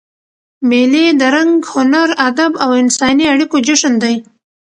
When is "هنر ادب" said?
1.73-2.51